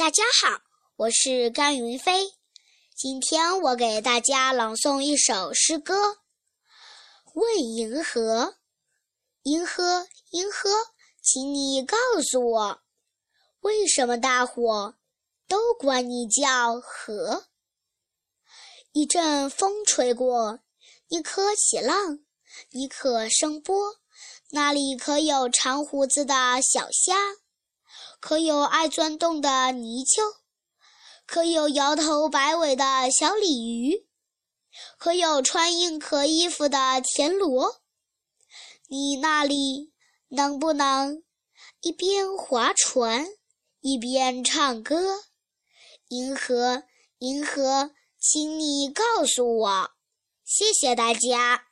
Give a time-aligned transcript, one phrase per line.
[0.00, 0.62] 大家好，
[0.96, 2.32] 我是甘云飞。
[2.96, 5.94] 今天我给大家朗诵一首诗歌
[7.34, 8.44] 《问银河》。
[9.42, 10.70] 银河，银河，
[11.20, 11.98] 请你告
[12.30, 12.80] 诉我，
[13.60, 14.96] 为什么大伙
[15.46, 17.48] 都管你叫河？
[18.92, 20.60] 一阵风吹过，
[21.08, 22.20] 你可起浪，
[22.70, 23.96] 你可声波，
[24.52, 27.14] 那里可有长胡子的小虾？
[28.20, 30.40] 可有爱钻洞的泥鳅？
[31.26, 34.06] 可有摇头摆尾的小鲤鱼？
[34.98, 37.80] 可有穿硬壳衣服的田螺？
[38.88, 39.92] 你那里
[40.28, 41.22] 能不能
[41.80, 43.26] 一边划船
[43.80, 45.24] 一边唱歌？
[46.08, 46.82] 银河，
[47.18, 49.90] 银河，请你告诉我，
[50.44, 51.69] 谢谢大家。